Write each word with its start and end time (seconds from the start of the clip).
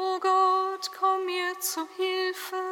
O 0.00 0.20
Gott, 0.20 0.90
komm 0.96 1.24
mir 1.24 1.58
zu 1.58 1.80
Hilfe. 1.96 2.62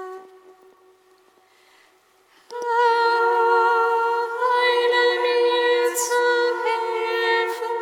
Eile 4.62 5.06
mir 5.24 5.94
zu 6.06 6.22
Hilfe. 6.66 7.72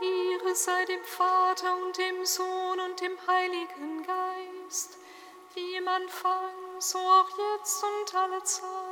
Ihre 0.00 0.54
sei 0.54 0.84
dem 0.86 1.04
Vater 1.04 1.76
und 1.76 1.98
dem 1.98 2.24
Sohn 2.24 2.80
und 2.80 2.98
dem 2.98 3.18
Heiligen 3.26 4.06
Geist, 4.06 4.96
wie 5.52 5.74
im 5.76 5.86
Anfang, 5.86 6.80
so 6.80 6.98
auch 6.98 7.28
jetzt 7.28 7.84
und 7.84 8.14
alle 8.14 8.42
Zeit 8.42 8.83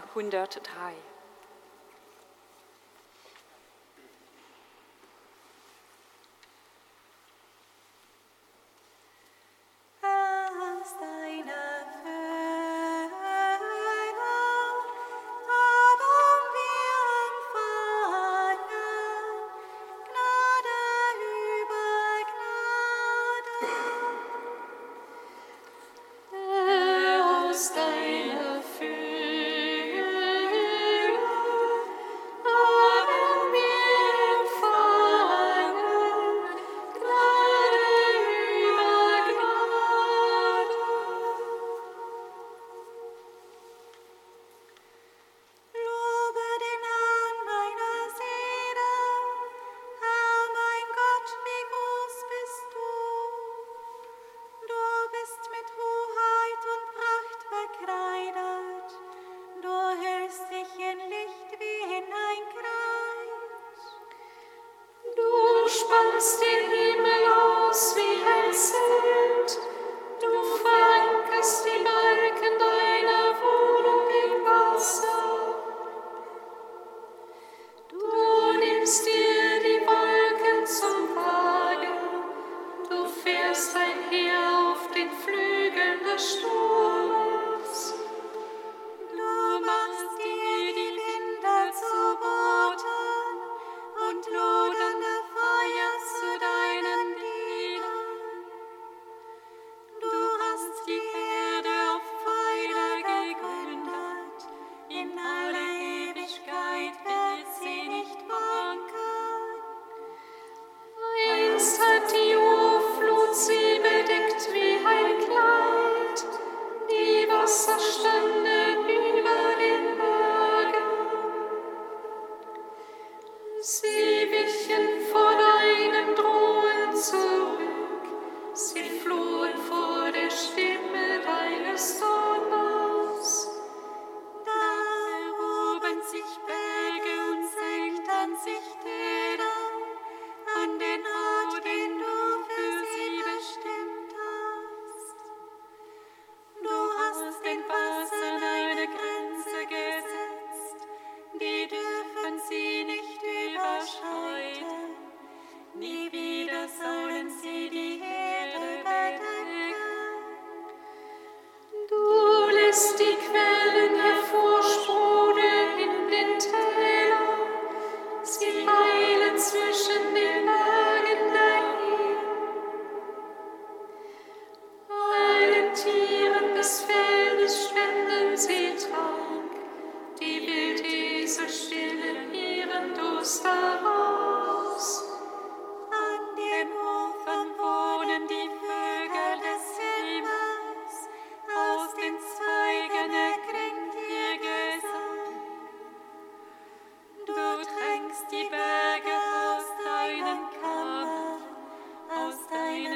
103. 0.00 1.13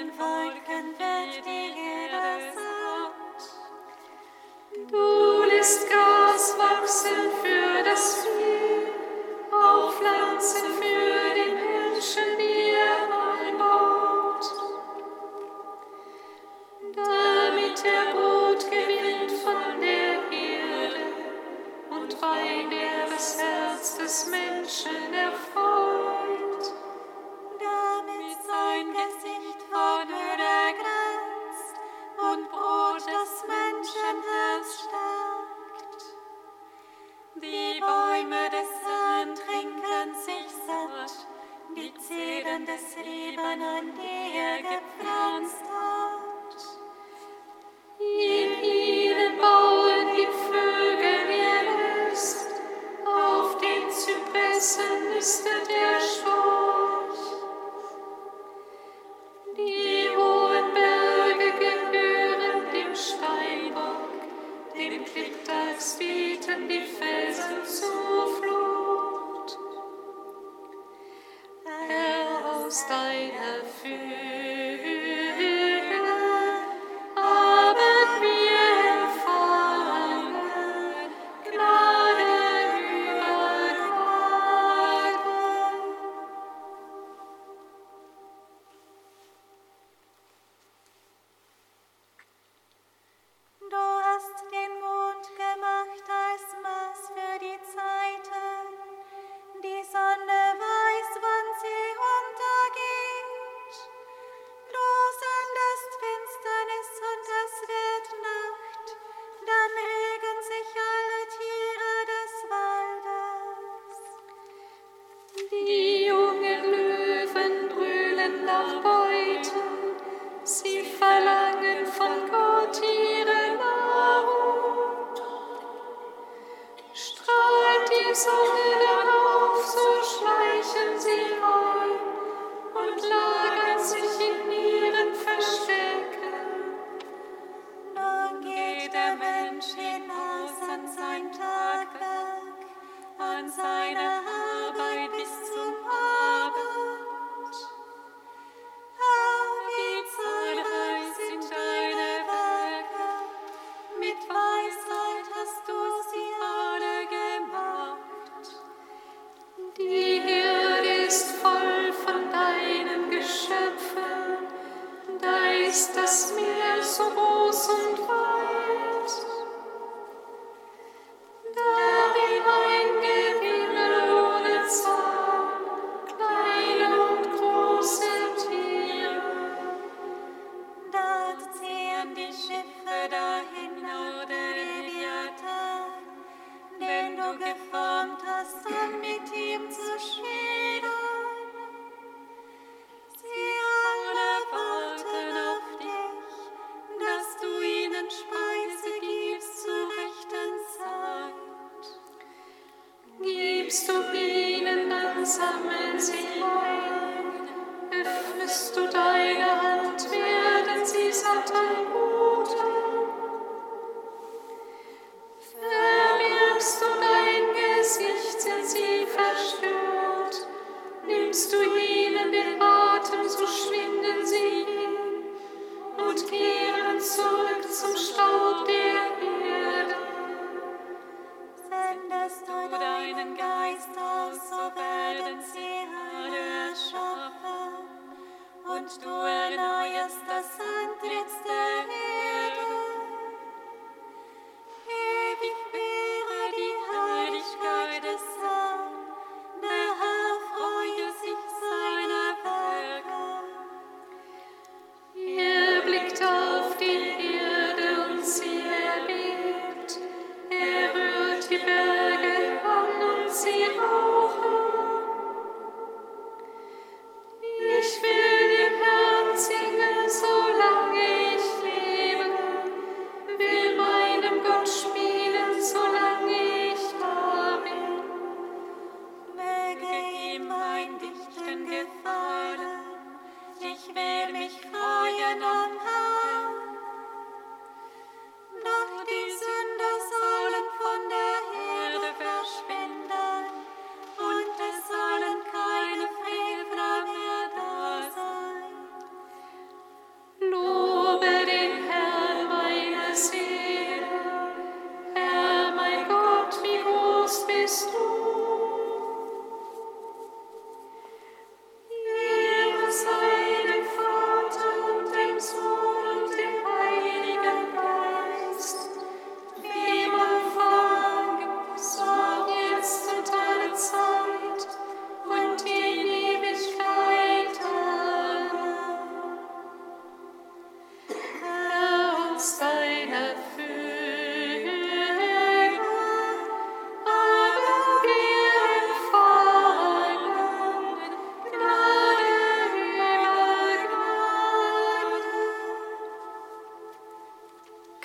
deinen 0.09 0.19
Wolken 0.19 0.99
wird 0.99 1.18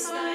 Christmas. 0.00 0.29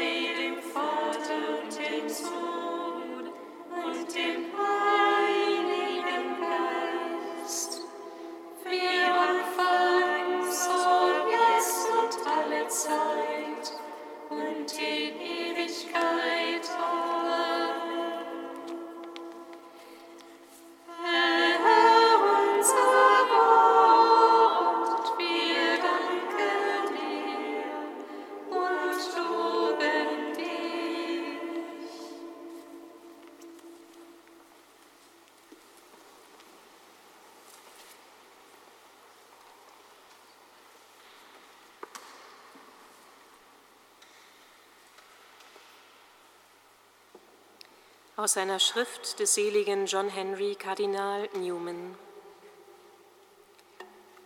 Aus 48.25 48.37
einer 48.37 48.57
Schrift 48.59 49.19
des 49.19 49.35
seligen 49.35 49.85
John 49.85 50.09
Henry 50.09 50.55
Kardinal 50.55 51.29
Newman. 51.35 51.95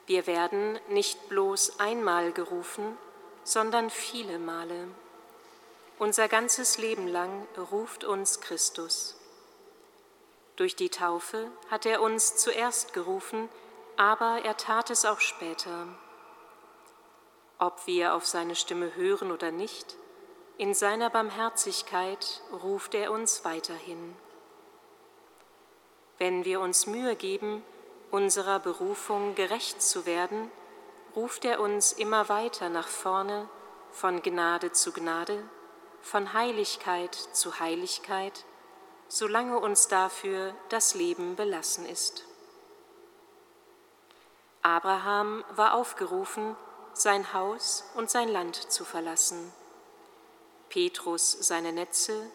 Wir 0.05 0.25
werden 0.25 0.79
nicht 0.87 1.27
bloß 1.27 1.81
einmal 1.81 2.31
gerufen, 2.31 2.97
sondern 3.43 3.89
viele 3.89 4.39
Male. 4.39 4.87
Unser 5.97 6.29
ganzes 6.29 6.77
Leben 6.77 7.09
lang 7.09 7.45
ruft 7.71 8.05
uns 8.05 8.39
Christus. 8.39 9.17
Durch 10.55 10.77
die 10.77 10.89
Taufe 10.89 11.51
hat 11.69 11.85
er 11.85 12.01
uns 12.01 12.37
zuerst 12.37 12.93
gerufen, 12.93 13.49
aber 13.97 14.45
er 14.45 14.55
tat 14.55 14.91
es 14.91 15.03
auch 15.03 15.19
später. 15.19 15.89
Ob 17.57 17.85
wir 17.85 18.13
auf 18.13 18.25
seine 18.25 18.55
Stimme 18.55 18.95
hören 18.95 19.29
oder 19.29 19.51
nicht, 19.51 19.97
in 20.59 20.73
seiner 20.73 21.09
Barmherzigkeit 21.09 22.41
ruft 22.51 22.93
er 22.93 23.13
uns 23.13 23.45
weiterhin. 23.45 24.13
Wenn 26.17 26.43
wir 26.43 26.59
uns 26.59 26.85
Mühe 26.85 27.15
geben, 27.15 27.63
unserer 28.11 28.59
Berufung 28.59 29.35
gerecht 29.35 29.81
zu 29.81 30.05
werden, 30.05 30.51
ruft 31.15 31.45
er 31.45 31.61
uns 31.61 31.93
immer 31.93 32.27
weiter 32.27 32.67
nach 32.67 32.89
vorne, 32.89 33.47
von 33.91 34.21
Gnade 34.21 34.73
zu 34.73 34.91
Gnade, 34.91 35.41
von 36.01 36.33
Heiligkeit 36.33 37.15
zu 37.15 37.61
Heiligkeit, 37.61 38.43
solange 39.07 39.59
uns 39.59 39.87
dafür 39.87 40.53
das 40.67 40.93
Leben 40.93 41.37
belassen 41.37 41.85
ist. 41.85 42.25
Abraham 44.61 45.45
war 45.55 45.73
aufgerufen, 45.75 46.57
sein 46.91 47.31
Haus 47.31 47.89
und 47.95 48.09
sein 48.09 48.27
Land 48.27 48.57
zu 48.57 48.83
verlassen. 48.83 49.53
Petrus 50.69 51.31
seine 51.31 51.73
Netze, 51.73 52.29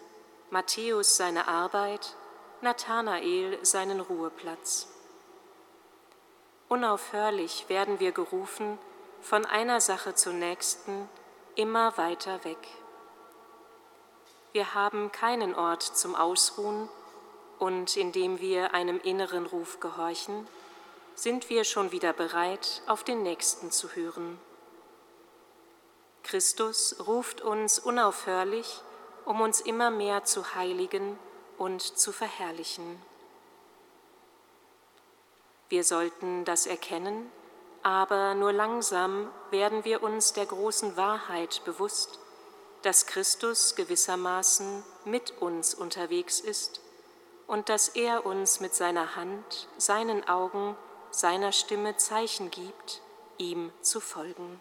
Matthäus 0.50 1.16
seine 1.16 1.48
Arbeit, 1.48 2.16
Nathanael 2.60 3.58
seinen 3.64 4.00
Ruheplatz. 4.00 4.88
Unaufhörlich 6.68 7.68
werden 7.68 8.00
wir 8.00 8.12
gerufen, 8.12 8.78
von 9.22 9.46
einer 9.46 9.80
Sache 9.80 10.14
zur 10.14 10.32
nächsten, 10.32 11.08
immer 11.54 11.96
weiter 11.96 12.44
weg. 12.44 12.58
Wir 14.52 14.74
haben 14.74 15.10
keinen 15.12 15.54
Ort 15.54 15.82
zum 15.82 16.14
Ausruhen 16.14 16.88
und 17.58 17.96
indem 17.96 18.40
wir 18.40 18.74
einem 18.74 19.00
inneren 19.00 19.46
Ruf 19.46 19.80
gehorchen, 19.80 20.46
sind 21.14 21.48
wir 21.48 21.64
schon 21.64 21.92
wieder 21.92 22.12
bereit, 22.12 22.82
auf 22.86 23.04
den 23.04 23.22
Nächsten 23.22 23.70
zu 23.70 23.94
hören. 23.94 24.38
Christus 26.24 26.96
ruft 27.06 27.42
uns 27.42 27.78
unaufhörlich, 27.78 28.80
um 29.26 29.40
uns 29.42 29.60
immer 29.60 29.90
mehr 29.90 30.24
zu 30.24 30.54
heiligen 30.54 31.18
und 31.58 31.82
zu 31.82 32.12
verherrlichen. 32.12 33.00
Wir 35.68 35.84
sollten 35.84 36.44
das 36.44 36.66
erkennen, 36.66 37.30
aber 37.82 38.34
nur 38.34 38.52
langsam 38.52 39.30
werden 39.50 39.84
wir 39.84 40.02
uns 40.02 40.32
der 40.32 40.46
großen 40.46 40.96
Wahrheit 40.96 41.62
bewusst, 41.66 42.18
dass 42.80 43.06
Christus 43.06 43.74
gewissermaßen 43.74 44.82
mit 45.04 45.30
uns 45.42 45.74
unterwegs 45.74 46.40
ist 46.40 46.80
und 47.46 47.68
dass 47.68 47.88
er 47.88 48.24
uns 48.24 48.60
mit 48.60 48.74
seiner 48.74 49.16
Hand, 49.16 49.68
seinen 49.76 50.26
Augen, 50.26 50.76
seiner 51.10 51.52
Stimme 51.52 51.96
Zeichen 51.96 52.50
gibt, 52.50 53.02
ihm 53.36 53.72
zu 53.82 54.00
folgen. 54.00 54.60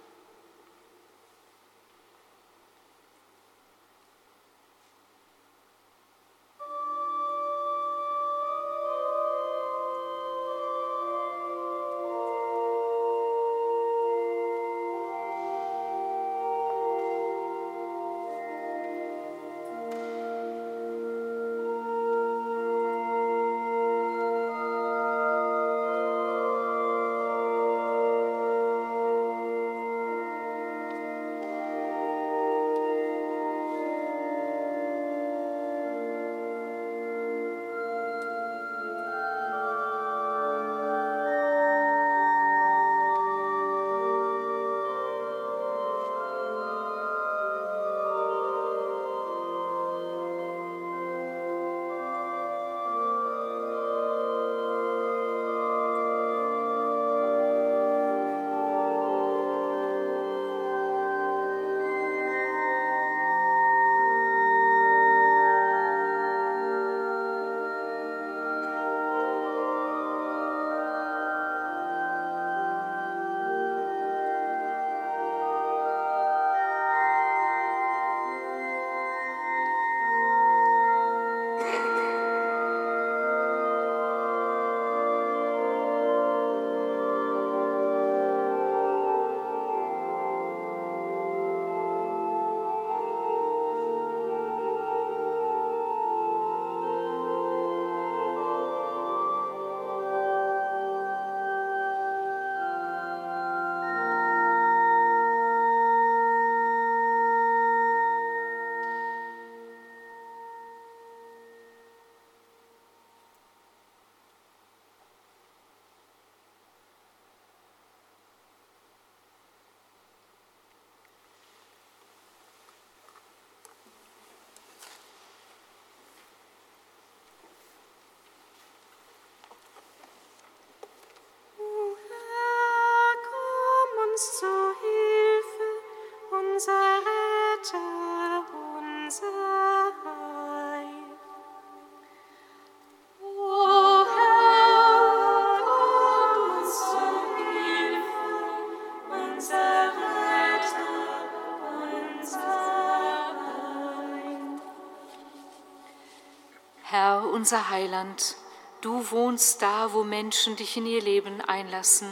Unser 157.43 157.69
Heiland, 157.69 158.37
du 158.79 159.11
wohnst 159.11 159.61
da, 159.61 159.91
wo 159.91 160.05
Menschen 160.05 160.55
dich 160.55 160.77
in 160.77 160.85
ihr 160.85 161.01
Leben 161.01 161.41
einlassen. 161.41 162.07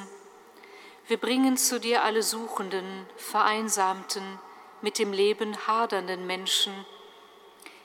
Wir 1.07 1.15
bringen 1.15 1.55
zu 1.55 1.79
dir 1.79 2.03
alle 2.03 2.21
Suchenden, 2.21 3.05
Vereinsamten, 3.15 4.39
mit 4.81 4.99
dem 4.99 5.13
Leben 5.13 5.55
hadernden 5.67 6.27
Menschen. 6.27 6.73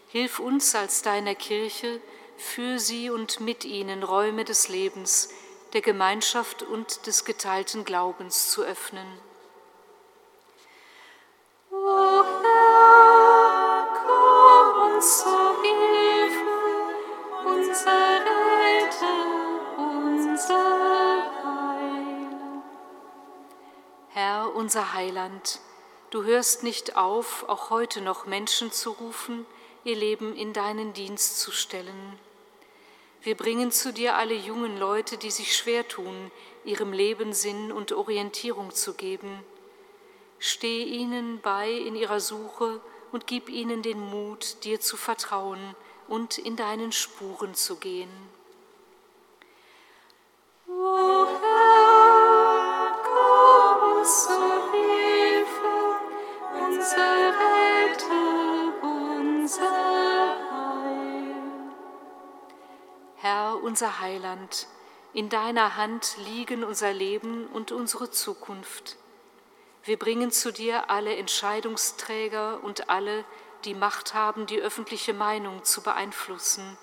Hilf 0.08 0.40
uns 0.40 0.74
als 0.74 1.02
deiner 1.02 1.36
Kirche, 1.36 2.00
für 2.36 2.80
sie 2.80 3.10
und 3.10 3.38
mit 3.38 3.64
ihnen 3.64 4.02
Räume 4.02 4.44
des 4.44 4.68
Lebens, 4.68 5.28
der 5.72 5.82
Gemeinschaft 5.82 6.64
und 6.64 7.06
des 7.06 7.24
geteilten 7.24 7.84
Glaubens 7.84 8.50
zu 8.50 8.64
öffnen. 8.64 9.06
Heiland, 24.96 25.60
du 26.08 26.24
hörst 26.24 26.62
nicht 26.62 26.96
auf, 26.96 27.46
auch 27.50 27.68
heute 27.68 28.00
noch 28.00 28.24
Menschen 28.24 28.72
zu 28.72 28.92
rufen, 28.92 29.44
ihr 29.84 29.94
Leben 29.94 30.34
in 30.34 30.54
deinen 30.54 30.94
Dienst 30.94 31.38
zu 31.38 31.52
stellen. 31.52 32.18
Wir 33.20 33.36
bringen 33.36 33.70
zu 33.70 33.92
dir 33.92 34.16
alle 34.16 34.32
jungen 34.32 34.78
Leute, 34.78 35.18
die 35.18 35.30
sich 35.30 35.54
schwer 35.54 35.86
tun, 35.86 36.30
ihrem 36.64 36.94
Leben 36.94 37.34
Sinn 37.34 37.72
und 37.72 37.92
Orientierung 37.92 38.70
zu 38.70 38.94
geben. 38.94 39.44
Steh 40.38 40.84
ihnen 40.84 41.42
bei 41.42 41.70
in 41.70 41.94
ihrer 41.94 42.20
Suche 42.20 42.80
und 43.12 43.26
gib 43.26 43.50
ihnen 43.50 43.82
den 43.82 44.00
Mut, 44.00 44.64
dir 44.64 44.80
zu 44.80 44.96
vertrauen 44.96 45.76
und 46.08 46.38
in 46.38 46.56
deinen 46.56 46.92
Spuren 46.92 47.54
zu 47.54 47.76
gehen. 47.76 48.08
Unser 63.76 64.00
Heiland, 64.00 64.68
In 65.12 65.28
deiner 65.28 65.76
Hand 65.76 66.16
liegen 66.24 66.64
unser 66.64 66.94
Leben 66.94 67.46
und 67.48 67.72
unsere 67.72 68.10
Zukunft. 68.10 68.96
Wir 69.84 69.98
bringen 69.98 70.30
zu 70.30 70.50
dir 70.50 70.88
alle 70.88 71.14
Entscheidungsträger 71.14 72.64
und 72.64 72.88
alle, 72.88 73.26
die 73.66 73.74
Macht 73.74 74.14
haben, 74.14 74.46
die 74.46 74.58
öffentliche 74.60 75.12
Meinung 75.12 75.62
zu 75.62 75.82
beeinflussen. 75.82 76.78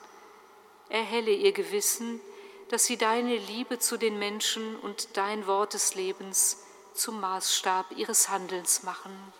Erhelle 0.90 1.32
ihr 1.32 1.52
Gewissen, 1.52 2.22
dass 2.70 2.86
sie 2.86 2.98
deine 2.98 3.38
Liebe 3.38 3.80
zu 3.80 3.98
den 3.98 4.20
Menschen 4.20 4.76
und 4.76 5.18
dein 5.18 5.48
Wort 5.48 5.74
des 5.74 5.96
Lebens 5.96 6.64
zum 6.94 7.20
Maßstab 7.20 7.98
ihres 7.98 8.30
Handelns 8.30 8.84
machen. 8.84 9.34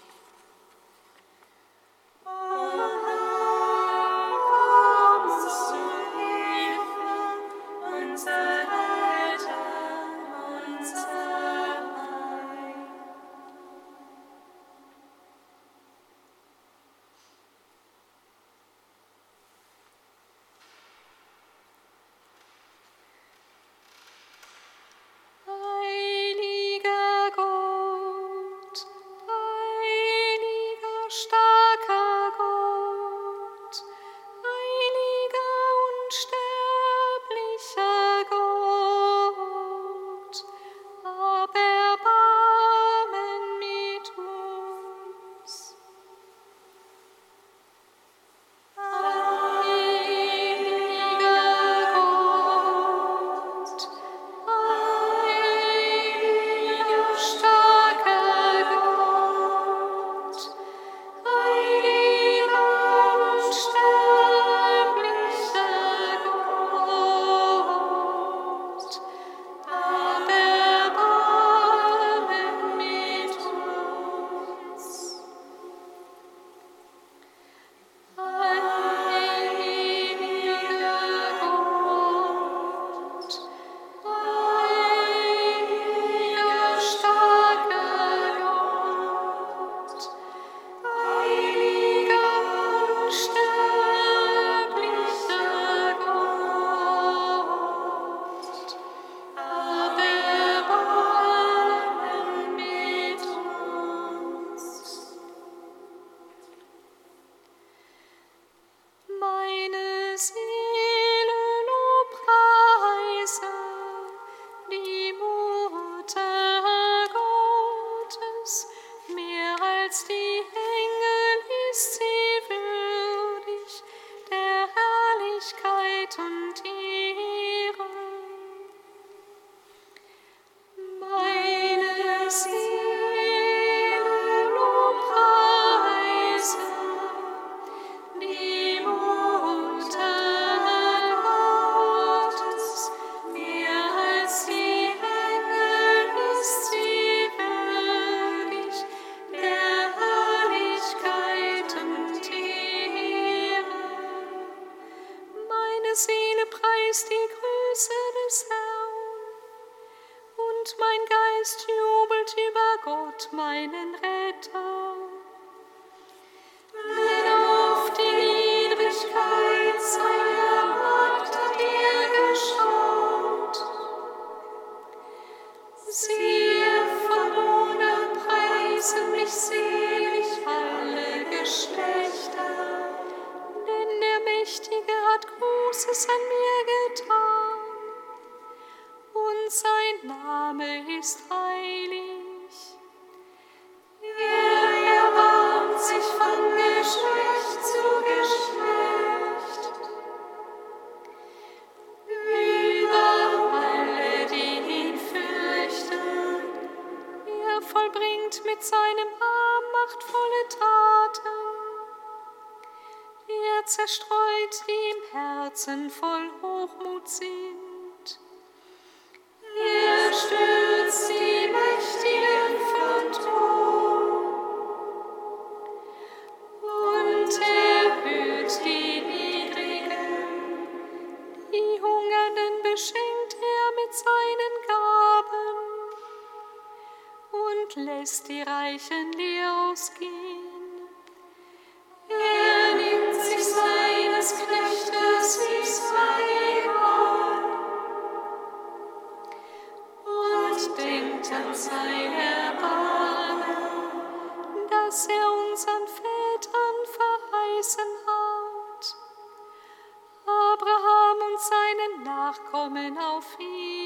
Nachkommen 262.34 262.98
auf 262.98 263.38
ewig. 263.40 263.83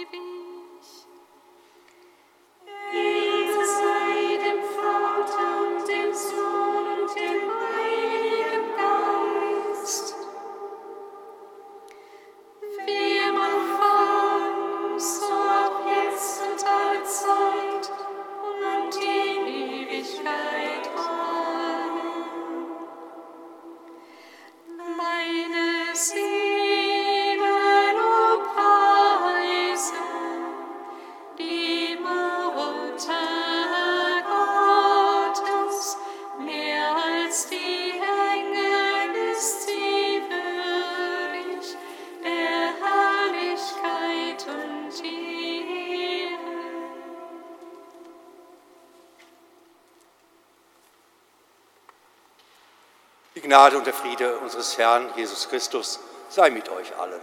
Gnade 53.58 53.76
und 53.76 53.88
der 53.88 53.94
Friede 53.96 54.38
unseres 54.38 54.78
Herrn 54.78 55.12
Jesus 55.16 55.50
Christus 55.50 56.00
sei 56.30 56.52
mit 56.52 56.70
euch 56.70 56.96
allen. 56.96 57.20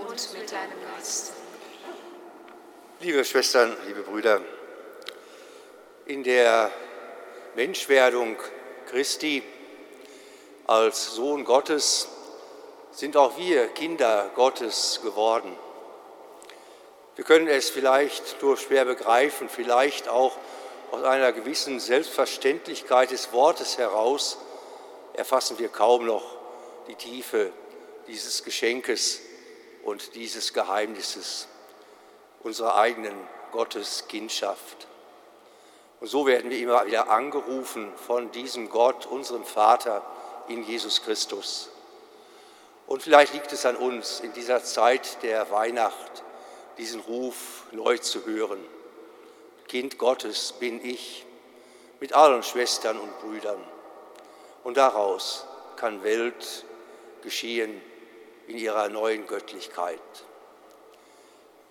Und 0.00 0.32
mit 0.32 0.50
deinem 0.50 0.72
Geist. 0.96 1.32
Liebe 2.98 3.24
Schwestern, 3.24 3.76
liebe 3.86 4.02
Brüder, 4.02 4.40
in 6.06 6.24
der 6.24 6.72
Menschwerdung 7.54 8.36
Christi 8.90 9.44
als 10.66 11.14
Sohn 11.14 11.44
Gottes 11.44 12.08
sind 12.90 13.16
auch 13.16 13.38
wir 13.38 13.68
Kinder 13.68 14.28
Gottes 14.34 14.98
geworden. 15.04 15.56
Wir 17.14 17.24
können 17.24 17.46
es 17.46 17.70
vielleicht 17.70 18.42
nur 18.42 18.56
schwer 18.56 18.86
begreifen, 18.86 19.48
vielleicht 19.48 20.08
auch 20.08 20.36
aus 20.90 21.04
einer 21.04 21.30
gewissen 21.30 21.78
Selbstverständlichkeit 21.78 23.12
des 23.12 23.32
Wortes 23.32 23.78
heraus, 23.78 24.36
erfassen 25.20 25.58
wir 25.58 25.68
kaum 25.68 26.06
noch 26.06 26.38
die 26.88 26.94
Tiefe 26.94 27.52
dieses 28.06 28.42
Geschenkes 28.42 29.20
und 29.84 30.14
dieses 30.14 30.54
Geheimnisses 30.54 31.46
unserer 32.42 32.76
eigenen 32.76 33.14
Gotteskindschaft. 33.52 34.86
Und 36.00 36.06
so 36.06 36.24
werden 36.24 36.50
wir 36.50 36.58
immer 36.58 36.86
wieder 36.86 37.10
angerufen 37.10 37.92
von 37.96 38.32
diesem 38.32 38.70
Gott, 38.70 39.04
unserem 39.04 39.44
Vater 39.44 40.02
in 40.48 40.64
Jesus 40.64 41.02
Christus. 41.02 41.68
Und 42.86 43.02
vielleicht 43.02 43.34
liegt 43.34 43.52
es 43.52 43.66
an 43.66 43.76
uns, 43.76 44.20
in 44.20 44.32
dieser 44.32 44.64
Zeit 44.64 45.22
der 45.22 45.50
Weihnacht 45.50 46.22
diesen 46.78 47.00
Ruf 47.00 47.64
neu 47.72 47.98
zu 47.98 48.24
hören. 48.24 48.64
Kind 49.68 49.98
Gottes 49.98 50.54
bin 50.58 50.82
ich 50.82 51.26
mit 52.00 52.14
allen 52.14 52.42
Schwestern 52.42 52.98
und 52.98 53.20
Brüdern. 53.20 53.62
Und 54.64 54.76
daraus 54.76 55.46
kann 55.76 56.02
Welt 56.02 56.64
geschehen 57.22 57.80
in 58.46 58.58
ihrer 58.58 58.88
neuen 58.88 59.26
Göttlichkeit. 59.26 60.00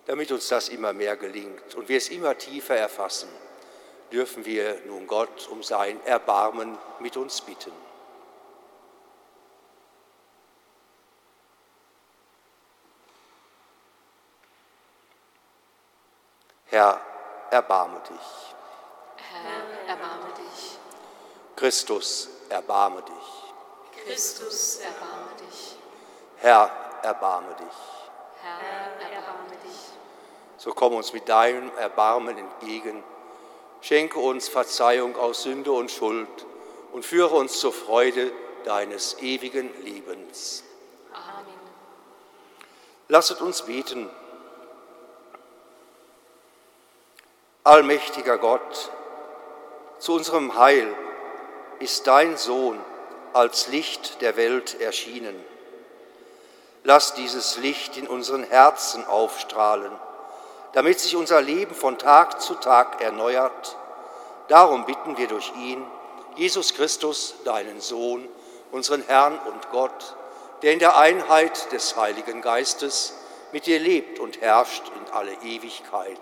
Damit 0.06 0.32
uns 0.32 0.48
das 0.48 0.68
immer 0.68 0.92
mehr 0.92 1.16
gelingt 1.16 1.74
und 1.74 1.88
wir 1.88 1.98
es 1.98 2.08
immer 2.08 2.36
tiefer 2.36 2.76
erfassen, 2.76 3.28
dürfen 4.10 4.44
wir 4.44 4.80
nun 4.86 5.06
Gott 5.06 5.48
um 5.48 5.62
sein 5.62 6.04
Erbarmen 6.04 6.76
mit 6.98 7.16
uns 7.16 7.40
bitten. 7.42 7.72
Herr, 16.66 17.00
erbarme 17.50 18.00
dich. 18.08 18.54
Herr, 19.16 19.88
erbarme 19.88 20.32
dich. 20.34 20.78
Christus, 21.56 22.29
erbarme 22.50 23.02
dich. 23.02 24.04
Christus, 24.04 24.80
erbarme 24.80 25.30
dich. 25.40 25.76
Herr, 26.38 26.70
erbarme 27.02 27.54
dich. 27.54 27.66
Herr, 28.42 29.10
erbarme 29.10 29.50
dich. 29.64 29.78
So 30.56 30.72
komm 30.72 30.94
uns 30.94 31.12
mit 31.12 31.28
deinem 31.28 31.70
Erbarmen 31.78 32.36
entgegen. 32.36 33.02
Schenke 33.80 34.18
uns 34.18 34.48
Verzeihung 34.48 35.16
aus 35.16 35.42
Sünde 35.42 35.72
und 35.72 35.90
Schuld 35.90 36.28
und 36.92 37.04
führe 37.04 37.36
uns 37.36 37.58
zur 37.60 37.72
Freude 37.72 38.32
deines 38.64 39.18
ewigen 39.20 39.70
Lebens. 39.82 40.64
Amen. 41.12 41.54
Lasset 43.08 43.40
uns 43.40 43.62
beten. 43.62 44.10
Allmächtiger 47.64 48.38
Gott, 48.38 48.90
zu 49.98 50.14
unserem 50.14 50.56
Heil 50.56 50.94
ist 51.80 52.06
dein 52.06 52.36
Sohn 52.36 52.78
als 53.32 53.68
Licht 53.68 54.20
der 54.20 54.36
Welt 54.36 54.80
erschienen. 54.80 55.34
Lass 56.84 57.14
dieses 57.14 57.58
Licht 57.58 57.96
in 57.96 58.06
unseren 58.06 58.44
Herzen 58.44 59.06
aufstrahlen, 59.06 59.92
damit 60.72 61.00
sich 61.00 61.16
unser 61.16 61.40
Leben 61.40 61.74
von 61.74 61.98
Tag 61.98 62.40
zu 62.40 62.54
Tag 62.54 63.02
erneuert. 63.02 63.76
Darum 64.48 64.86
bitten 64.86 65.16
wir 65.16 65.28
durch 65.28 65.52
ihn, 65.56 65.84
Jesus 66.36 66.74
Christus, 66.74 67.34
deinen 67.44 67.80
Sohn, 67.80 68.26
unseren 68.72 69.02
Herrn 69.02 69.38
und 69.38 69.70
Gott, 69.70 70.16
der 70.62 70.72
in 70.72 70.78
der 70.78 70.96
Einheit 70.96 71.72
des 71.72 71.96
Heiligen 71.96 72.40
Geistes 72.40 73.14
mit 73.52 73.66
dir 73.66 73.78
lebt 73.78 74.18
und 74.18 74.40
herrscht 74.40 74.84
in 74.96 75.12
alle 75.12 75.32
Ewigkeit. 75.42 76.18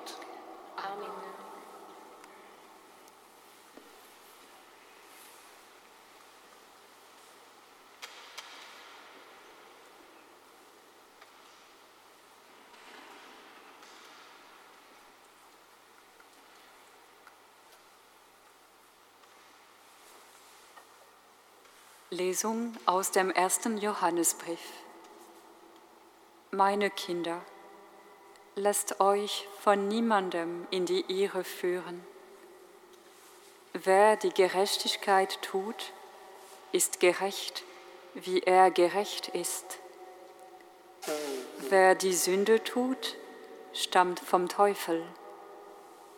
Lesung 22.18 22.74
aus 22.84 23.12
dem 23.12 23.30
ersten 23.30 23.78
Johannesbrief. 23.78 24.58
Meine 26.50 26.90
Kinder, 26.90 27.40
lasst 28.56 28.98
euch 29.00 29.46
von 29.60 29.86
niemandem 29.86 30.66
in 30.72 30.84
die 30.84 31.04
Irre 31.06 31.44
führen. 31.44 32.04
Wer 33.72 34.16
die 34.16 34.34
Gerechtigkeit 34.34 35.40
tut, 35.42 35.92
ist 36.72 36.98
gerecht, 36.98 37.62
wie 38.14 38.40
er 38.40 38.72
gerecht 38.72 39.28
ist. 39.28 39.78
Wer 41.68 41.94
die 41.94 42.14
Sünde 42.14 42.64
tut, 42.64 43.14
stammt 43.72 44.18
vom 44.18 44.48
Teufel, 44.48 45.04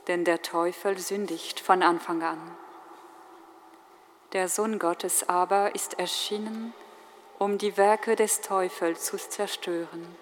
denn 0.07 0.24
der 0.24 0.40
Teufel 0.40 0.96
sündigt 0.96 1.61
von 1.61 1.82
Anfang 1.82 2.22
an. 2.22 2.57
Der 4.33 4.49
Sohn 4.49 4.78
Gottes 4.78 5.28
aber 5.28 5.74
ist 5.74 5.99
erschienen, 5.99 6.72
um 7.41 7.59
die 7.59 7.76
Werke 7.76 8.14
des 8.14 8.41
Teufels 8.43 9.05
zu 9.05 9.16
zerstören. 9.16 10.14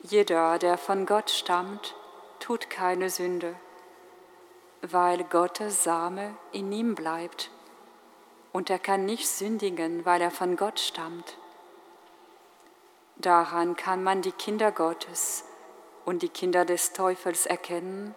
Jeder, 0.00 0.58
der 0.58 0.78
von 0.78 1.04
Gott 1.04 1.28
stammt, 1.28 1.94
tut 2.40 2.70
keine 2.70 3.10
Sünde, 3.10 3.54
weil 4.80 5.24
Gottes 5.24 5.84
Same 5.84 6.34
in 6.52 6.72
ihm 6.72 6.94
bleibt. 6.94 7.50
Und 8.50 8.70
er 8.70 8.78
kann 8.78 9.04
nicht 9.04 9.28
sündigen, 9.28 10.06
weil 10.06 10.22
er 10.22 10.30
von 10.30 10.56
Gott 10.56 10.80
stammt. 10.80 11.36
Daran 13.16 13.76
kann 13.76 14.02
man 14.02 14.22
die 14.22 14.32
Kinder 14.32 14.72
Gottes 14.72 15.44
und 16.06 16.22
die 16.22 16.30
Kinder 16.30 16.64
des 16.64 16.94
Teufels 16.94 17.44
erkennen, 17.44 18.14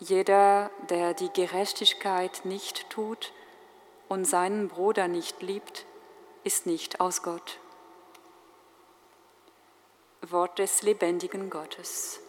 jeder, 0.00 0.70
der 0.88 1.14
die 1.14 1.30
Gerechtigkeit 1.32 2.44
nicht 2.44 2.88
tut 2.90 3.32
und 4.08 4.24
seinen 4.24 4.68
Bruder 4.68 5.08
nicht 5.08 5.42
liebt, 5.42 5.86
ist 6.42 6.66
nicht 6.66 7.00
aus 7.00 7.22
Gott. 7.22 7.60
Wort 10.22 10.58
des 10.58 10.82
lebendigen 10.82 11.50
Gottes. 11.50 12.20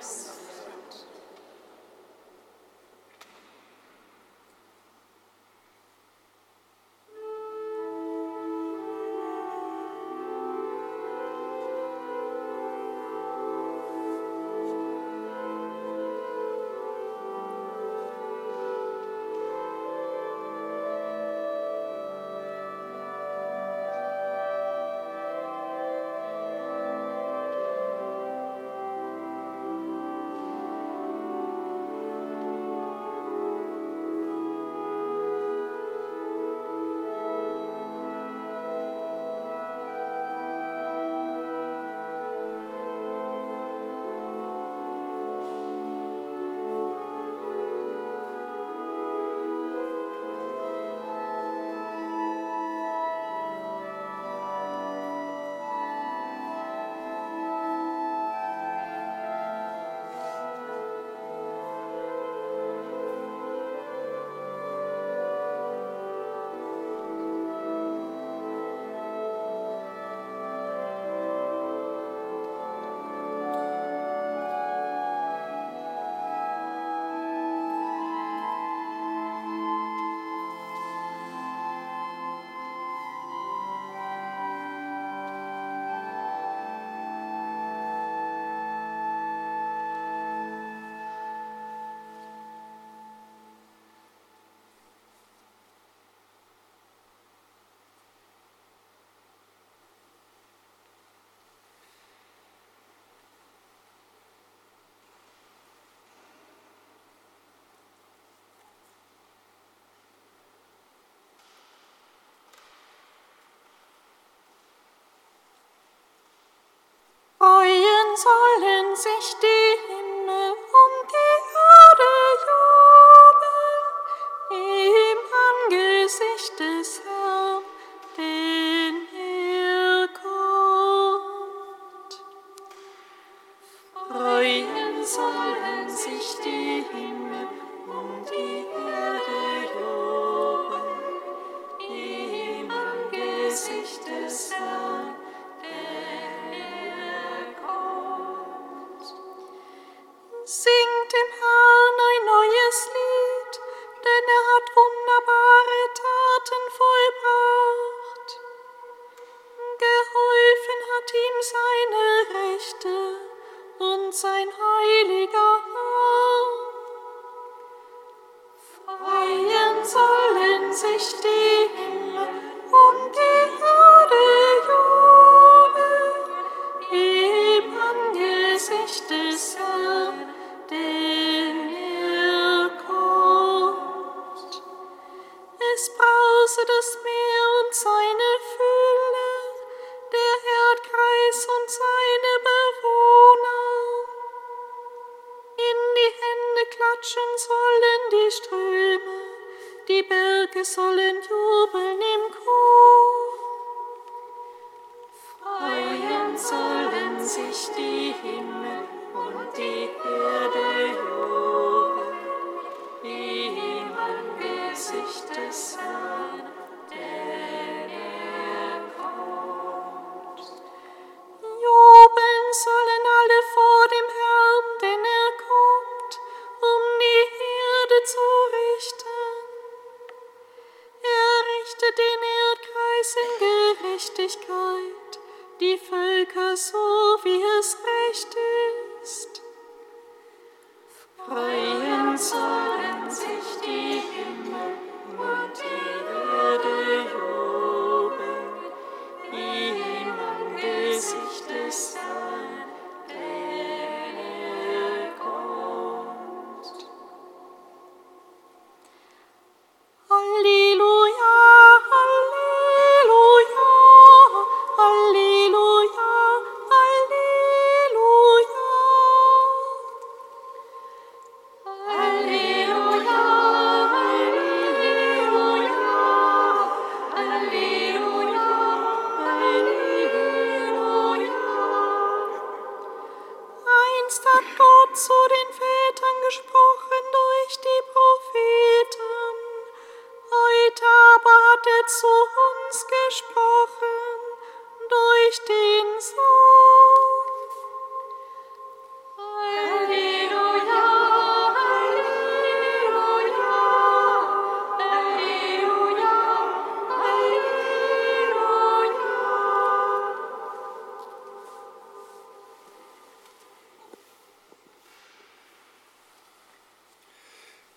sollen 0.00 0.43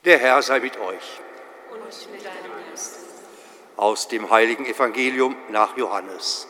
Der 0.07 0.19
Herr 0.19 0.41
sei 0.41 0.61
mit 0.61 0.79
euch. 0.79 1.19
Aus 3.75 4.07
dem 4.07 4.29
heiligen 4.29 4.65
Evangelium 4.65 5.35
nach 5.49 5.75
Johannes. 5.75 6.47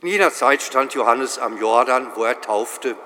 In 0.00 0.08
jener 0.08 0.32
Zeit 0.32 0.62
stand 0.62 0.94
Johannes 0.94 1.38
am 1.38 1.58
Jordan, 1.58 2.10
wo 2.16 2.24
er 2.24 2.40
taufte, 2.40 2.96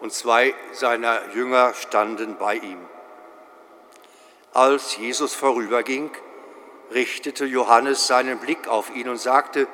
und 0.00 0.12
zwei 0.12 0.52
seiner 0.72 1.32
Jünger 1.32 1.72
standen 1.74 2.38
bei 2.38 2.56
ihm. 2.56 2.84
Als 4.52 4.96
Jesus 4.96 5.32
vorüberging, 5.32 6.10
richtete 6.90 7.44
Johannes 7.44 8.08
seinen 8.08 8.40
Blick 8.40 8.66
auf 8.66 8.90
ihn 8.96 9.08
und 9.08 9.18
sagte, 9.18 9.68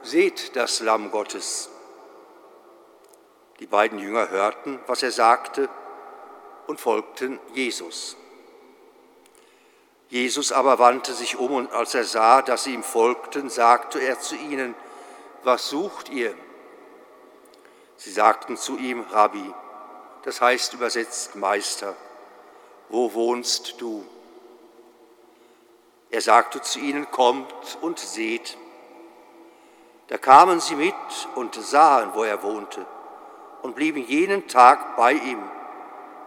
Seht 0.00 0.56
das 0.56 0.80
Lamm 0.80 1.10
Gottes. 1.10 1.71
Beiden 3.72 3.98
Jünger 3.98 4.28
hörten, 4.28 4.78
was 4.86 5.02
er 5.02 5.10
sagte, 5.10 5.70
und 6.66 6.78
folgten 6.78 7.40
Jesus. 7.54 8.18
Jesus 10.10 10.52
aber 10.52 10.78
wandte 10.78 11.14
sich 11.14 11.38
um 11.38 11.52
und 11.52 11.72
als 11.72 11.94
er 11.94 12.04
sah, 12.04 12.42
dass 12.42 12.64
sie 12.64 12.74
ihm 12.74 12.82
folgten, 12.82 13.48
sagte 13.48 13.98
er 13.98 14.20
zu 14.20 14.36
ihnen, 14.36 14.74
was 15.42 15.70
sucht 15.70 16.10
ihr? 16.10 16.34
Sie 17.96 18.10
sagten 18.10 18.58
zu 18.58 18.76
ihm, 18.76 19.06
Rabbi, 19.10 19.54
das 20.24 20.42
heißt 20.42 20.74
übersetzt 20.74 21.34
Meister, 21.34 21.96
wo 22.90 23.14
wohnst 23.14 23.80
du? 23.80 24.04
Er 26.10 26.20
sagte 26.20 26.60
zu 26.60 26.78
ihnen, 26.78 27.10
kommt 27.10 27.78
und 27.80 27.98
seht. 27.98 28.58
Da 30.08 30.18
kamen 30.18 30.60
sie 30.60 30.76
mit 30.76 30.94
und 31.36 31.54
sahen, 31.54 32.10
wo 32.12 32.22
er 32.22 32.42
wohnte, 32.42 32.84
und 33.62 33.74
blieben 33.74 34.04
jenen 34.04 34.48
Tag 34.48 34.96
bei 34.96 35.12
ihm. 35.12 35.42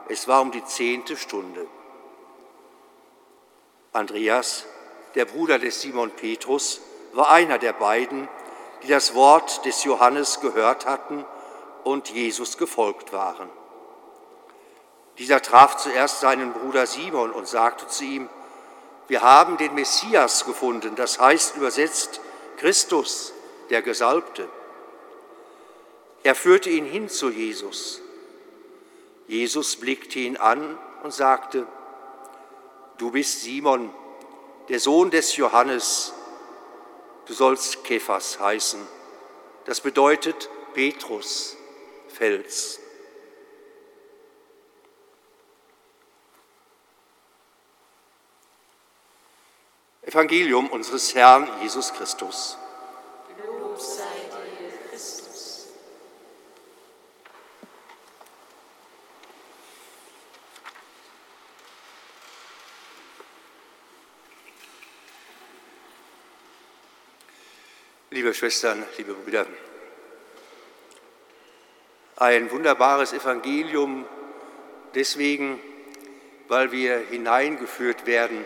Es 0.08 0.28
war 0.28 0.42
um 0.42 0.52
die 0.52 0.64
zehnte 0.66 1.18
Stunde. 1.18 1.68
Andreas, 3.94 4.66
der 5.16 5.26
Bruder 5.26 5.60
des 5.60 5.82
Simon 5.82 6.12
Petrus, 6.12 6.82
war 7.14 7.30
einer 7.30 7.58
der 7.58 7.74
beiden, 7.74 8.28
die 8.84 8.88
das 8.88 9.16
Wort 9.16 9.66
des 9.66 9.84
Johannes 9.84 10.42
gehört 10.42 10.86
hatten 10.86 11.26
und 11.84 12.10
Jesus 12.10 12.58
gefolgt 12.58 13.14
waren. 13.14 13.50
Dieser 15.18 15.42
traf 15.42 15.78
zuerst 15.78 16.20
seinen 16.20 16.52
Bruder 16.52 16.86
Simon 16.88 17.32
und 17.32 17.48
sagte 17.48 17.88
zu 17.88 18.04
ihm, 18.04 18.30
wir 19.08 19.22
haben 19.22 19.58
den 19.58 19.74
Messias 19.76 20.46
gefunden, 20.46 20.96
das 20.96 21.20
heißt 21.20 21.56
übersetzt 21.56 22.20
Christus, 22.58 23.34
der 23.70 23.82
Gesalbte. 23.82 24.50
Er 26.26 26.34
führte 26.34 26.72
ihn 26.72 26.86
hin 26.86 27.08
zu 27.08 27.30
Jesus. 27.30 28.02
Jesus 29.28 29.76
blickte 29.76 30.18
ihn 30.18 30.38
an 30.38 30.76
und 31.04 31.14
sagte, 31.14 31.68
du 32.98 33.12
bist 33.12 33.44
Simon, 33.44 33.94
der 34.68 34.80
Sohn 34.80 35.12
des 35.12 35.36
Johannes, 35.36 36.14
du 37.28 37.34
sollst 37.34 37.84
Kephas 37.84 38.40
heißen. 38.40 38.82
Das 39.66 39.82
bedeutet 39.82 40.50
Petrus, 40.74 41.58
Fels. 42.08 42.80
Evangelium 50.02 50.72
unseres 50.72 51.14
Herrn 51.14 51.48
Jesus 51.62 51.94
Christus. 51.94 52.58
Liebe 68.16 68.34
Schwestern, 68.34 68.82
liebe 68.98 69.14
Brüder, 69.14 69.46
ein 72.16 72.50
wunderbares 72.50 73.12
Evangelium 73.12 74.06
deswegen, 74.94 75.60
weil 76.48 76.72
wir 76.72 77.00
hineingeführt 77.10 78.06
werden 78.06 78.46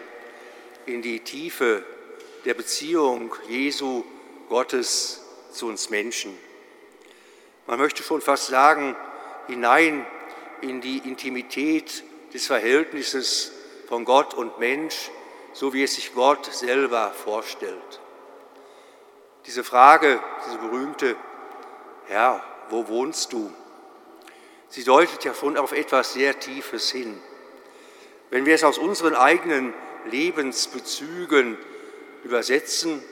in 0.87 1.03
die 1.03 1.19
Tiefe 1.19 1.83
der 2.45 2.55
Beziehung 2.55 3.35
Jesu 3.47 4.05
Gottes 4.49 5.23
zu 5.51 5.67
uns 5.67 5.91
Menschen. 5.91 6.35
Man 7.67 7.77
möchte 7.77 8.01
schon 8.01 8.21
fast 8.21 8.47
sagen, 8.47 8.95
hinein 9.45 10.03
in 10.61 10.81
die 10.81 10.97
Intimität 10.97 12.03
des 12.33 12.47
Verhältnisses 12.47 13.51
von 13.87 14.03
Gott 14.03 14.33
und 14.33 14.57
Mensch, 14.57 15.11
so 15.53 15.73
wie 15.73 15.83
es 15.83 15.93
sich 15.93 16.15
Gott 16.15 16.51
selber 16.51 17.11
vorstellt. 17.11 17.99
Diese 19.45 19.63
Frage, 19.63 20.19
diese 20.45 20.57
berühmte, 20.57 21.15
Herr, 22.07 22.43
wo 22.69 22.87
wohnst 22.87 23.33
du? 23.33 23.51
Sie 24.69 24.83
deutet 24.83 25.23
ja 25.23 25.33
schon 25.33 25.57
auf 25.57 25.71
etwas 25.71 26.13
sehr 26.13 26.39
Tiefes 26.39 26.91
hin. 26.91 27.19
Wenn 28.29 28.45
wir 28.45 28.53
es 28.53 28.63
aus 28.63 28.77
unseren 28.77 29.15
eigenen 29.15 29.73
Lebensbezügen 30.05 31.57
übersetzen, 32.23 33.03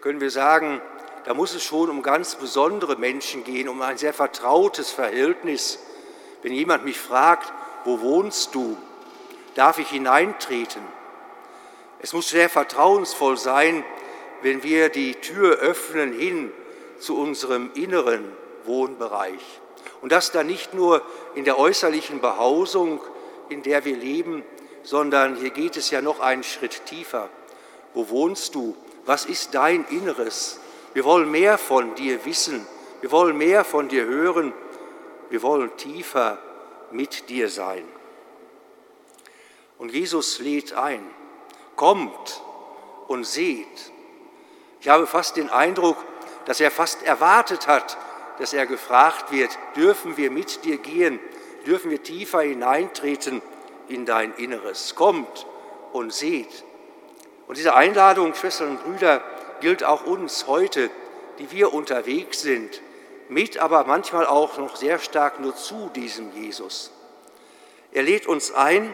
können 0.00 0.20
wir 0.20 0.30
sagen, 0.30 0.82
da 1.24 1.34
muss 1.34 1.54
es 1.54 1.62
schon 1.62 1.88
um 1.88 2.02
ganz 2.02 2.34
besondere 2.34 2.96
Menschen 2.96 3.44
gehen, 3.44 3.68
um 3.68 3.80
ein 3.80 3.96
sehr 3.96 4.12
vertrautes 4.12 4.90
Verhältnis. 4.90 5.78
Wenn 6.42 6.52
jemand 6.52 6.84
mich 6.84 6.98
fragt, 6.98 7.52
wo 7.84 8.00
wohnst 8.00 8.54
du, 8.54 8.76
darf 9.54 9.78
ich 9.78 9.88
hineintreten. 9.88 10.82
Es 12.00 12.12
muss 12.12 12.28
sehr 12.28 12.50
vertrauensvoll 12.50 13.36
sein, 13.36 13.84
wenn 14.42 14.62
wir 14.62 14.88
die 14.88 15.14
Tür 15.14 15.58
öffnen 15.58 16.12
hin 16.12 16.52
zu 16.98 17.16
unserem 17.16 17.70
inneren 17.74 18.24
Wohnbereich. 18.64 19.60
Und 20.00 20.12
das 20.12 20.32
dann 20.32 20.46
nicht 20.46 20.74
nur 20.74 21.02
in 21.34 21.44
der 21.44 21.58
äußerlichen 21.58 22.20
Behausung, 22.20 23.00
in 23.48 23.62
der 23.62 23.84
wir 23.84 23.96
leben, 23.96 24.44
sondern 24.82 25.36
hier 25.36 25.50
geht 25.50 25.76
es 25.76 25.90
ja 25.90 26.02
noch 26.02 26.20
einen 26.20 26.42
Schritt 26.42 26.86
tiefer. 26.86 27.28
Wo 27.94 28.08
wohnst 28.08 28.54
du? 28.54 28.76
Was 29.04 29.24
ist 29.24 29.54
dein 29.54 29.84
Inneres? 29.86 30.60
Wir 30.94 31.04
wollen 31.04 31.30
mehr 31.30 31.58
von 31.58 31.94
dir 31.94 32.24
wissen. 32.24 32.66
Wir 33.00 33.10
wollen 33.10 33.36
mehr 33.36 33.64
von 33.64 33.88
dir 33.88 34.04
hören. 34.04 34.52
Wir 35.30 35.42
wollen 35.42 35.76
tiefer 35.76 36.38
mit 36.90 37.28
dir 37.28 37.48
sein. 37.48 37.84
Und 39.78 39.92
Jesus 39.92 40.38
lädt 40.38 40.74
ein, 40.74 41.02
kommt 41.74 42.42
und 43.08 43.24
seht. 43.24 43.92
Ich 44.82 44.88
habe 44.88 45.06
fast 45.06 45.36
den 45.36 45.48
Eindruck, 45.48 45.96
dass 46.44 46.58
er 46.58 46.72
fast 46.72 47.04
erwartet 47.04 47.68
hat, 47.68 47.96
dass 48.40 48.52
er 48.52 48.66
gefragt 48.66 49.30
wird, 49.30 49.56
dürfen 49.76 50.16
wir 50.16 50.28
mit 50.32 50.64
dir 50.64 50.76
gehen, 50.76 51.20
dürfen 51.64 51.92
wir 51.92 52.02
tiefer 52.02 52.40
hineintreten 52.40 53.42
in 53.86 54.06
dein 54.06 54.34
Inneres. 54.34 54.96
Kommt 54.96 55.46
und 55.92 56.12
seht. 56.12 56.64
Und 57.46 57.58
diese 57.58 57.76
Einladung, 57.76 58.34
Schwestern 58.34 58.70
und 58.70 58.82
Brüder, 58.82 59.22
gilt 59.60 59.84
auch 59.84 60.04
uns 60.04 60.48
heute, 60.48 60.90
die 61.38 61.52
wir 61.52 61.72
unterwegs 61.72 62.40
sind, 62.40 62.82
mit 63.28 63.58
aber 63.58 63.84
manchmal 63.84 64.26
auch 64.26 64.58
noch 64.58 64.74
sehr 64.74 64.98
stark 64.98 65.38
nur 65.38 65.54
zu 65.54 65.92
diesem 65.94 66.32
Jesus. 66.32 66.90
Er 67.92 68.02
lädt 68.02 68.26
uns 68.26 68.52
ein, 68.52 68.92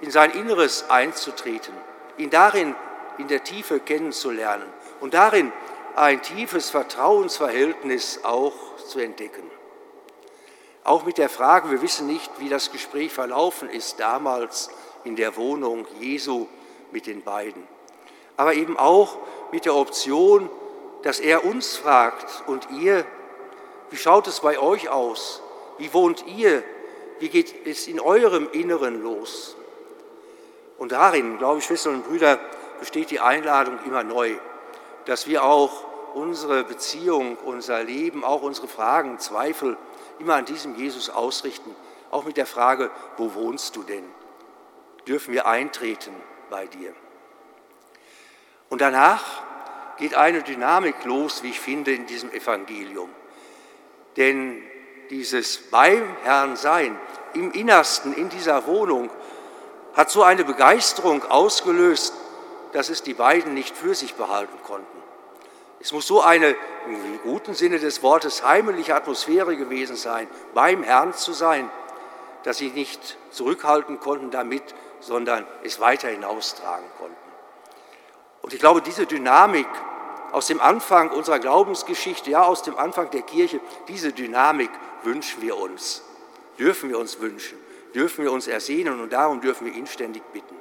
in 0.00 0.10
sein 0.10 0.30
Inneres 0.30 0.88
einzutreten, 0.88 1.74
ihn 2.16 2.30
darin 2.30 2.74
in 3.18 3.28
der 3.28 3.44
Tiefe 3.44 3.80
kennenzulernen 3.80 4.77
und 5.00 5.14
darin 5.14 5.52
ein 5.96 6.22
tiefes 6.22 6.70
Vertrauensverhältnis 6.70 8.20
auch 8.22 8.54
zu 8.88 9.00
entdecken. 9.00 9.42
Auch 10.84 11.04
mit 11.04 11.18
der 11.18 11.28
Frage, 11.28 11.70
wir 11.70 11.82
wissen 11.82 12.06
nicht, 12.06 12.30
wie 12.38 12.48
das 12.48 12.72
Gespräch 12.72 13.12
verlaufen 13.12 13.68
ist 13.68 14.00
damals 14.00 14.70
in 15.04 15.16
der 15.16 15.36
Wohnung 15.36 15.86
Jesu 16.00 16.46
mit 16.92 17.06
den 17.06 17.22
beiden. 17.22 17.66
Aber 18.36 18.54
eben 18.54 18.78
auch 18.78 19.18
mit 19.52 19.64
der 19.64 19.74
Option, 19.74 20.48
dass 21.02 21.20
er 21.20 21.44
uns 21.44 21.76
fragt 21.76 22.44
und 22.46 22.68
ihr, 22.70 23.04
wie 23.90 23.96
schaut 23.96 24.26
es 24.28 24.40
bei 24.40 24.58
euch 24.58 24.88
aus? 24.88 25.42
Wie 25.78 25.92
wohnt 25.92 26.24
ihr? 26.26 26.62
Wie 27.18 27.28
geht 27.28 27.66
es 27.66 27.86
in 27.86 28.00
eurem 28.00 28.48
Inneren 28.52 29.02
los? 29.02 29.56
Und 30.78 30.92
darin, 30.92 31.38
glaube 31.38 31.58
ich, 31.58 31.64
Schwestern 31.64 31.96
und 31.96 32.06
Brüder, 32.06 32.38
besteht 32.78 33.10
die 33.10 33.20
Einladung 33.20 33.78
immer 33.84 34.04
neu, 34.04 34.36
dass 35.08 35.26
wir 35.26 35.42
auch 35.42 35.84
unsere 36.12 36.64
Beziehung, 36.64 37.38
unser 37.38 37.82
Leben, 37.82 38.24
auch 38.24 38.42
unsere 38.42 38.68
Fragen, 38.68 39.18
Zweifel 39.18 39.78
immer 40.18 40.34
an 40.34 40.44
diesem 40.44 40.74
Jesus 40.74 41.08
ausrichten, 41.08 41.74
auch 42.10 42.26
mit 42.26 42.36
der 42.36 42.44
Frage, 42.44 42.90
wo 43.16 43.32
wohnst 43.32 43.74
du 43.76 43.82
denn? 43.82 44.04
Dürfen 45.06 45.32
wir 45.32 45.46
eintreten 45.46 46.14
bei 46.50 46.66
dir? 46.66 46.92
Und 48.68 48.82
danach 48.82 49.24
geht 49.96 50.14
eine 50.14 50.42
Dynamik 50.42 51.02
los, 51.04 51.42
wie 51.42 51.48
ich 51.48 51.60
finde, 51.60 51.92
in 51.92 52.04
diesem 52.04 52.30
Evangelium. 52.30 53.08
Denn 54.18 54.62
dieses 55.08 55.70
beim 55.70 56.04
Herrn 56.22 56.54
sein, 56.56 57.00
im 57.32 57.52
Innersten, 57.52 58.12
in 58.12 58.28
dieser 58.28 58.66
Wohnung, 58.66 59.08
hat 59.94 60.10
so 60.10 60.22
eine 60.22 60.44
Begeisterung 60.44 61.24
ausgelöst, 61.24 62.12
dass 62.72 62.90
es 62.90 63.02
die 63.02 63.14
beiden 63.14 63.54
nicht 63.54 63.74
für 63.74 63.94
sich 63.94 64.14
behalten 64.14 64.58
konnten. 64.66 64.97
Es 65.80 65.92
muss 65.92 66.06
so 66.06 66.22
eine, 66.22 66.56
im 66.86 67.20
guten 67.22 67.54
Sinne 67.54 67.78
des 67.78 68.02
Wortes, 68.02 68.44
heimliche 68.44 68.94
Atmosphäre 68.94 69.56
gewesen 69.56 69.96
sein, 69.96 70.28
beim 70.54 70.82
Herrn 70.82 71.14
zu 71.14 71.32
sein, 71.32 71.70
dass 72.42 72.58
sie 72.58 72.70
nicht 72.70 73.16
zurückhalten 73.30 74.00
konnten 74.00 74.30
damit, 74.30 74.62
sondern 75.00 75.46
es 75.62 75.78
weiter 75.80 76.08
hinaustragen 76.08 76.86
konnten. 76.98 77.16
Und 78.42 78.52
ich 78.52 78.58
glaube, 78.58 78.82
diese 78.82 79.06
Dynamik 79.06 79.68
aus 80.32 80.46
dem 80.46 80.60
Anfang 80.60 81.10
unserer 81.10 81.38
Glaubensgeschichte, 81.38 82.30
ja 82.30 82.42
aus 82.42 82.62
dem 82.62 82.76
Anfang 82.76 83.10
der 83.10 83.22
Kirche, 83.22 83.60
diese 83.88 84.12
Dynamik 84.12 84.70
wünschen 85.04 85.42
wir 85.42 85.56
uns, 85.56 86.02
dürfen 86.58 86.90
wir 86.90 86.98
uns 86.98 87.20
wünschen, 87.20 87.58
dürfen 87.94 88.24
wir 88.24 88.32
uns 88.32 88.46
ersehnen 88.46 89.00
und 89.00 89.12
darum 89.12 89.40
dürfen 89.40 89.66
wir 89.66 89.74
inständig 89.74 90.22
bitten, 90.32 90.56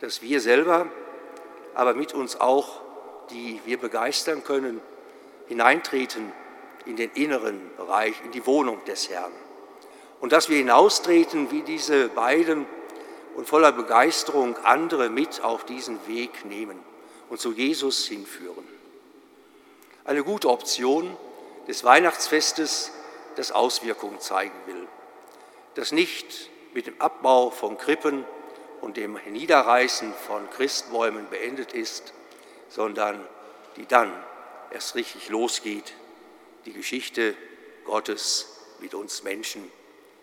dass 0.00 0.22
wir 0.22 0.40
selber, 0.40 0.86
aber 1.74 1.94
mit 1.94 2.14
uns 2.14 2.40
auch 2.40 2.80
die 3.30 3.60
wir 3.64 3.78
begeistern 3.78 4.44
können, 4.44 4.80
hineintreten 5.48 6.32
in 6.86 6.96
den 6.96 7.10
inneren 7.12 7.60
Bereich, 7.76 8.14
in 8.24 8.32
die 8.32 8.46
Wohnung 8.46 8.84
des 8.84 9.10
Herrn. 9.10 9.32
Und 10.20 10.32
dass 10.32 10.48
wir 10.48 10.58
hinaustreten 10.58 11.50
wie 11.50 11.62
diese 11.62 12.08
beiden 12.08 12.66
und 13.34 13.48
voller 13.48 13.72
Begeisterung 13.72 14.56
andere 14.64 15.08
mit 15.08 15.42
auf 15.42 15.64
diesen 15.64 15.98
Weg 16.06 16.44
nehmen 16.44 16.78
und 17.28 17.40
zu 17.40 17.52
Jesus 17.52 18.06
hinführen. 18.06 18.66
Eine 20.04 20.24
gute 20.24 20.48
Option 20.48 21.16
des 21.68 21.84
Weihnachtsfestes, 21.84 22.90
das 23.36 23.52
Auswirkungen 23.52 24.20
zeigen 24.20 24.58
will, 24.66 24.88
das 25.74 25.92
nicht 25.92 26.50
mit 26.74 26.86
dem 26.86 27.00
Abbau 27.00 27.50
von 27.50 27.78
Krippen 27.78 28.24
und 28.80 28.96
dem 28.96 29.18
Niederreißen 29.30 30.12
von 30.26 30.48
Christbäumen 30.50 31.28
beendet 31.30 31.72
ist, 31.72 32.12
sondern 32.70 33.26
die 33.76 33.86
dann 33.86 34.12
erst 34.70 34.94
richtig 34.94 35.28
losgeht, 35.28 35.92
die 36.64 36.72
Geschichte 36.72 37.36
Gottes 37.84 38.56
mit 38.80 38.94
uns 38.94 39.22
Menschen, 39.22 39.70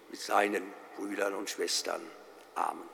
mit 0.10 0.20
seinen 0.20 0.64
Brüdern 0.96 1.36
und 1.36 1.50
Schwestern. 1.50 2.02
Amen. 2.56 2.87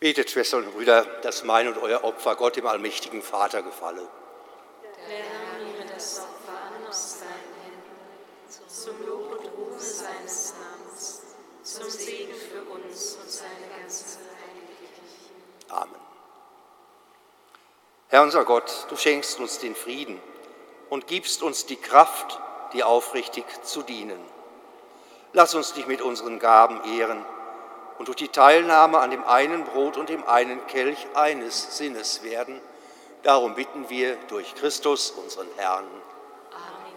Betet, 0.00 0.30
Schwestern 0.30 0.64
und 0.64 0.74
Brüder, 0.74 1.04
dass 1.22 1.42
mein 1.42 1.66
und 1.66 1.78
euer 1.78 2.04
Opfer 2.04 2.36
Gott 2.36 2.54
dem 2.54 2.66
allmächtigen 2.68 3.20
Vater 3.20 3.62
gefalle. 3.62 4.06
Der 5.08 5.16
Herr 5.16 5.58
nehme 5.58 5.92
das 5.92 6.20
Opfer 6.20 6.56
an 6.56 6.88
aus 6.88 7.18
deinen 7.18 7.64
Händen, 7.64 8.68
zum 8.68 9.04
Lob 9.04 9.40
und 9.40 9.46
Ruhe 9.56 9.78
seines 9.80 10.54
Namens, 10.54 11.22
zum 11.64 11.90
Segen 11.90 12.32
für 12.32 12.62
uns 12.70 13.16
und 13.16 13.28
seine 13.28 13.66
ganze 13.76 14.18
heilige 14.18 14.72
Kirche. 14.78 15.74
Amen. 15.74 16.00
Herr 18.06 18.22
unser 18.22 18.44
Gott, 18.44 18.86
du 18.90 18.96
schenkst 18.96 19.40
uns 19.40 19.58
den 19.58 19.74
Frieden 19.74 20.22
und 20.90 21.08
gibst 21.08 21.42
uns 21.42 21.66
die 21.66 21.76
Kraft, 21.76 22.38
dir 22.72 22.86
aufrichtig 22.86 23.44
zu 23.64 23.82
dienen. 23.82 24.20
Lass 25.32 25.56
uns 25.56 25.72
dich 25.72 25.88
mit 25.88 26.02
unseren 26.02 26.38
Gaben 26.38 26.84
ehren 26.96 27.26
und 27.98 28.06
durch 28.06 28.16
die 28.16 28.28
Teilnahme 28.28 29.00
an 29.00 29.10
dem 29.10 29.24
einen 29.24 29.64
Brot 29.64 29.96
und 29.96 30.08
dem 30.08 30.26
einen 30.26 30.66
Kelch 30.68 31.06
eines 31.14 31.76
Sinnes 31.76 32.22
werden. 32.22 32.60
Darum 33.24 33.54
bitten 33.54 33.90
wir 33.90 34.16
durch 34.28 34.54
Christus, 34.54 35.10
unseren 35.10 35.48
Herrn. 35.56 35.84
Amen. 35.84 36.94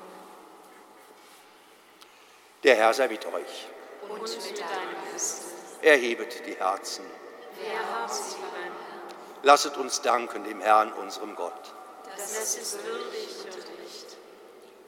Der 2.63 2.75
Herr 2.75 2.93
sei 2.93 3.07
mit 3.07 3.25
euch. 3.25 3.67
Und 4.07 4.21
mit 4.21 4.59
deinem 4.59 5.11
Geist. 5.11 5.43
Erhebet 5.81 6.45
die 6.45 6.53
Herzen. 6.53 7.05
Wir 7.55 7.79
haben 7.79 8.11
sie 8.11 8.35
beim 8.35 8.51
Herrn. 8.51 8.71
Lasset 9.41 9.77
uns 9.77 10.01
danken 10.01 10.43
dem 10.43 10.61
Herrn, 10.61 10.93
unserem 10.93 11.35
Gott. 11.35 11.73
Das 12.15 12.55
ist 12.55 12.77
würdig 12.85 13.27
und 13.43 13.55
recht. 13.55 14.17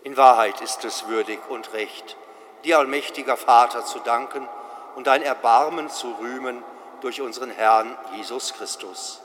In 0.04 0.18
Wahrheit 0.18 0.62
ist 0.62 0.86
es 0.86 1.08
würdig 1.08 1.40
und 1.50 1.74
recht, 1.74 2.18
dir, 2.64 2.78
allmächtiger 2.78 3.38
Vater, 3.38 3.84
zu 3.86 4.00
danken 4.00 4.48
und 4.96 5.08
dein 5.08 5.22
Erbarmen 5.22 5.90
zu 5.90 6.12
rühmen 6.20 6.64
durch 7.02 7.22
unseren 7.22 7.50
Herrn 7.50 7.98
Jesus 8.16 8.54
Christus. 8.54 9.22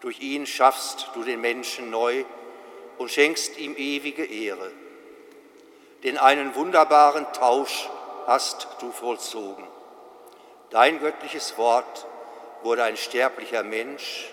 Durch 0.00 0.20
ihn 0.20 0.46
schaffst 0.46 1.10
du 1.14 1.22
den 1.22 1.40
Menschen 1.40 1.90
neu 1.90 2.24
und 2.98 3.10
schenkst 3.10 3.56
ihm 3.58 3.76
ewige 3.76 4.24
Ehre. 4.24 4.70
Denn 6.02 6.18
einen 6.18 6.54
wunderbaren 6.54 7.26
Tausch 7.32 7.88
hast 8.26 8.68
du 8.80 8.90
vollzogen. 8.90 9.64
Dein 10.70 11.00
göttliches 11.00 11.56
Wort 11.56 12.06
wurde 12.62 12.82
ein 12.82 12.96
sterblicher 12.96 13.62
Mensch 13.62 14.32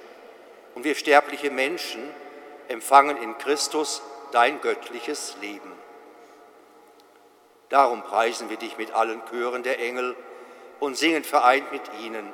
und 0.75 0.83
wir 0.83 0.95
sterbliche 0.95 1.51
Menschen 1.51 2.01
empfangen 2.67 3.17
in 3.17 3.37
Christus 3.37 4.01
dein 4.31 4.61
göttliches 4.61 5.35
Leben. 5.41 5.78
Darum 7.69 8.01
preisen 8.01 8.49
wir 8.49 8.57
dich 8.57 8.77
mit 8.77 8.91
allen 8.93 9.21
Chören 9.29 9.63
der 9.63 9.79
Engel 9.79 10.15
und 10.79 10.97
singen 10.97 11.23
vereint 11.23 11.71
mit 11.71 11.81
ihnen 12.01 12.27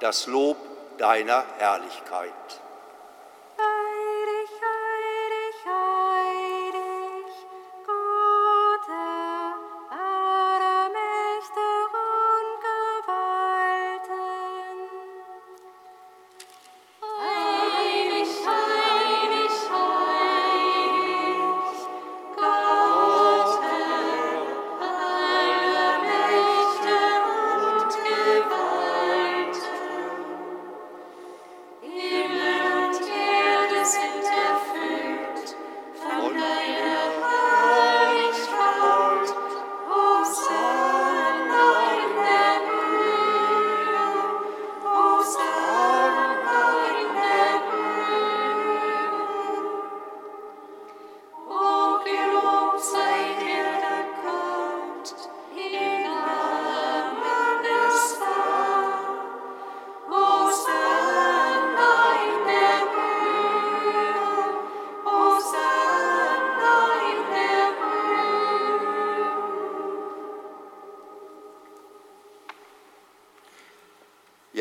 das 0.00 0.26
Lob 0.26 0.56
deiner 0.98 1.44
Herrlichkeit. 1.58 2.32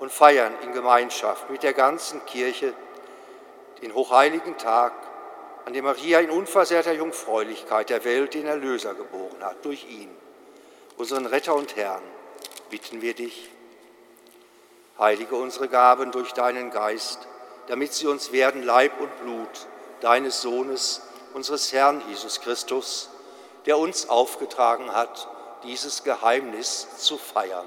und 0.00 0.12
feiern 0.12 0.54
in 0.62 0.72
Gemeinschaft 0.72 1.50
mit 1.50 1.62
der 1.62 1.72
ganzen 1.72 2.24
Kirche 2.26 2.74
den 3.82 3.94
hochheiligen 3.94 4.58
Tag, 4.58 4.92
an 5.64 5.72
dem 5.72 5.84
Maria 5.84 6.20
in 6.20 6.30
unversehrter 6.30 6.92
Jungfräulichkeit 6.92 7.90
der 7.90 8.04
Welt 8.04 8.34
den 8.34 8.46
Erlöser 8.46 8.94
geboren 8.94 9.42
hat. 9.42 9.64
Durch 9.64 9.84
ihn, 9.88 10.10
unseren 10.96 11.26
Retter 11.26 11.54
und 11.54 11.76
Herrn, 11.76 12.02
bitten 12.70 13.02
wir 13.02 13.14
dich, 13.14 13.50
heilige 14.98 15.36
unsere 15.36 15.68
Gaben 15.68 16.10
durch 16.10 16.32
deinen 16.32 16.70
Geist, 16.70 17.28
damit 17.66 17.92
sie 17.92 18.06
uns 18.06 18.32
werden 18.32 18.62
Leib 18.62 18.98
und 19.00 19.14
Blut 19.20 19.66
deines 20.00 20.40
Sohnes, 20.40 21.02
unseres 21.34 21.72
Herrn 21.72 22.02
Jesus 22.08 22.40
Christus, 22.40 23.10
der 23.66 23.78
uns 23.78 24.08
aufgetragen 24.08 24.94
hat, 24.94 25.28
dieses 25.64 26.02
Geheimnis 26.02 26.96
zu 26.98 27.18
feiern. 27.18 27.66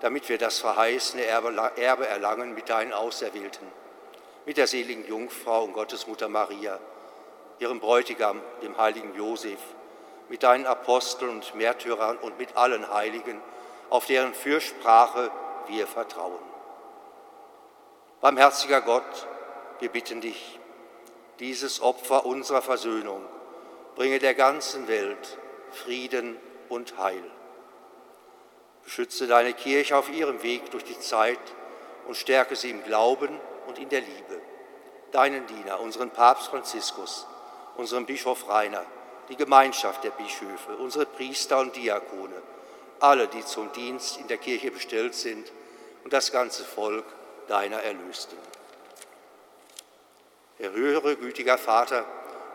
damit 0.00 0.28
wir 0.28 0.38
das 0.38 0.58
verheißene 0.58 1.24
Erbe 1.24 2.06
erlangen 2.06 2.54
mit 2.54 2.68
deinen 2.68 2.92
Auserwählten, 2.92 3.66
mit 4.46 4.56
der 4.56 4.66
seligen 4.66 5.06
Jungfrau 5.06 5.64
und 5.64 5.72
Gottesmutter 5.74 6.28
Maria, 6.28 6.78
ihrem 7.58 7.80
Bräutigam, 7.80 8.40
dem 8.62 8.76
heiligen 8.78 9.14
Josef, 9.14 9.60
mit 10.28 10.42
deinen 10.42 10.66
Aposteln 10.66 11.30
und 11.30 11.54
Märtyrern 11.54 12.16
und 12.16 12.38
mit 12.38 12.56
allen 12.56 12.92
Heiligen, 12.92 13.40
auf 13.90 14.06
deren 14.06 14.32
Fürsprache 14.32 15.30
wir 15.66 15.86
vertrauen. 15.86 16.38
Barmherziger 18.20 18.80
Gott, 18.80 19.26
wir 19.80 19.88
bitten 19.88 20.20
dich, 20.20 20.58
dieses 21.40 21.80
Opfer 21.80 22.26
unserer 22.26 22.62
Versöhnung 22.62 23.24
bringe 23.94 24.18
der 24.18 24.34
ganzen 24.34 24.88
Welt 24.88 25.38
Frieden 25.70 26.36
und 26.68 26.96
Heil. 26.98 27.22
Beschütze 28.84 29.26
deine 29.26 29.52
Kirche 29.52 29.96
auf 29.96 30.10
ihrem 30.10 30.42
Weg 30.42 30.70
durch 30.70 30.84
die 30.84 30.98
Zeit 30.98 31.38
und 32.06 32.16
stärke 32.16 32.56
sie 32.56 32.70
im 32.70 32.82
Glauben 32.84 33.40
und 33.66 33.78
in 33.78 33.88
der 33.88 34.00
Liebe. 34.00 34.40
Deinen 35.12 35.46
Diener, 35.46 35.80
unseren 35.80 36.10
Papst 36.10 36.48
Franziskus, 36.48 37.26
unseren 37.76 38.06
Bischof 38.06 38.48
Rainer, 38.48 38.84
die 39.28 39.36
Gemeinschaft 39.36 40.04
der 40.04 40.10
Bischöfe, 40.10 40.76
unsere 40.78 41.06
Priester 41.06 41.60
und 41.60 41.76
Diakone, 41.76 42.42
alle, 43.00 43.28
die 43.28 43.44
zum 43.44 43.72
Dienst 43.72 44.18
in 44.18 44.28
der 44.28 44.38
Kirche 44.38 44.70
bestellt 44.70 45.14
sind 45.14 45.50
und 46.04 46.12
das 46.12 46.32
ganze 46.32 46.64
Volk 46.64 47.04
deiner 47.48 47.82
Erlösten. 47.82 48.38
Erhöre, 50.58 51.16
gütiger 51.16 51.58
Vater, 51.58 52.04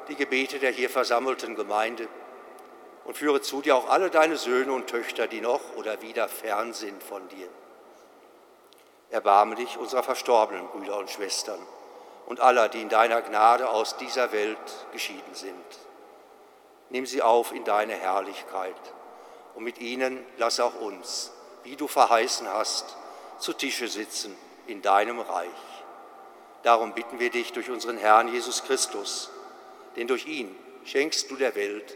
die 0.08 0.16
Gebete 0.16 0.60
der 0.60 0.72
hier 0.72 0.90
versammelten 0.90 1.56
Gemeinde 1.56 2.08
und 3.06 3.16
führe 3.16 3.42
zu 3.42 3.62
dir 3.62 3.76
auch 3.76 3.90
alle 3.90 4.10
deine 4.10 4.36
Söhne 4.36 4.74
und 4.74 4.88
Töchter, 4.88 5.28
die 5.28 5.42
noch 5.42 5.62
oder 5.78 6.02
wieder 6.02 6.28
fern 6.28 6.74
sind 6.74 7.02
von 7.02 7.28
dir. 7.30 7.48
Erbarme 9.12 9.56
dich 9.56 9.78
unserer 9.78 10.04
verstorbenen 10.04 10.68
Brüder 10.68 10.98
und 10.98 11.10
Schwestern 11.10 11.60
und 12.26 12.40
aller, 12.40 12.68
die 12.68 12.82
in 12.82 12.90
deiner 12.90 13.22
Gnade 13.22 13.70
aus 13.70 13.98
dieser 13.98 14.32
Welt 14.32 14.58
geschieden 14.92 15.34
sind. 15.34 15.54
Nimm 16.90 17.06
sie 17.06 17.22
auf 17.22 17.54
in 17.54 17.64
deine 17.64 17.94
Herrlichkeit 17.94 18.76
und 19.54 19.64
mit 19.64 19.80
ihnen 19.80 20.26
lass 20.38 20.60
auch 20.60 20.80
uns, 20.82 21.32
wie 21.64 21.76
du 21.76 21.88
verheißen 21.88 22.48
hast, 22.52 22.98
zu 23.40 23.54
Tische 23.54 23.88
sitzen 23.88 24.36
in 24.66 24.82
deinem 24.82 25.20
Reich. 25.20 25.50
Darum 26.64 26.94
bitten 26.94 27.20
wir 27.20 27.30
dich 27.30 27.54
durch 27.54 27.70
unseren 27.70 27.98
Herrn 27.98 28.28
Jesus 28.28 28.64
Christus, 28.64 29.30
denn 29.96 30.08
durch 30.08 30.26
ihn 30.26 30.56
schenkst 30.84 31.30
du 31.30 31.36
der 31.36 31.54
Welt 31.56 31.96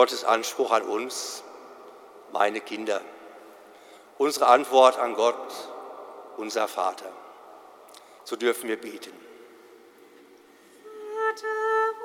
Gottes 0.00 0.24
Anspruch 0.24 0.70
an 0.70 0.84
uns, 0.84 1.44
meine 2.32 2.62
Kinder. 2.62 3.02
Unsere 4.16 4.46
Antwort 4.46 4.98
an 4.98 5.12
Gott, 5.14 5.52
unser 6.38 6.68
Vater. 6.68 7.12
So 8.24 8.34
dürfen 8.36 8.70
wir 8.70 8.80
beten. 8.80 9.12
Vater 11.12 11.99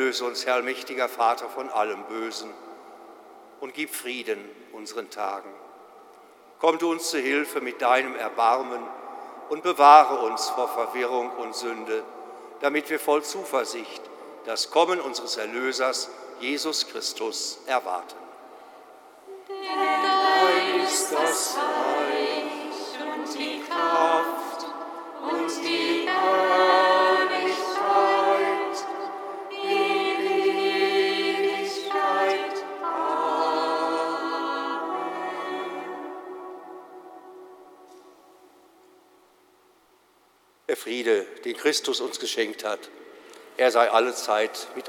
Erlöse 0.00 0.24
uns, 0.24 0.46
Herr 0.46 0.62
mächtiger 0.62 1.10
Vater, 1.10 1.50
von 1.50 1.68
allem 1.68 2.02
Bösen 2.04 2.48
und 3.60 3.74
gib 3.74 3.94
Frieden 3.94 4.38
unseren 4.72 5.10
Tagen. 5.10 5.50
Komm 6.58 6.78
du 6.78 6.90
uns 6.90 7.10
zu 7.10 7.18
Hilfe 7.18 7.60
mit 7.60 7.82
deinem 7.82 8.16
Erbarmen 8.16 8.80
und 9.50 9.62
bewahre 9.62 10.24
uns 10.24 10.48
vor 10.48 10.68
Verwirrung 10.68 11.30
und 11.32 11.54
Sünde, 11.54 12.02
damit 12.62 12.88
wir 12.88 12.98
voll 12.98 13.22
Zuversicht 13.22 14.00
das 14.46 14.70
Kommen 14.70 15.02
unseres 15.02 15.36
Erlösers, 15.36 16.08
Jesus 16.40 16.88
Christus, 16.88 17.58
erwarten. 17.66 18.16
Christus 41.60 42.00
uns 42.00 42.18
geschenkt 42.18 42.64
hat, 42.64 42.80
er 43.56 43.70
sei 43.70 43.90
alle 43.90 44.14
Zeit 44.14 44.68
mit 44.76 44.88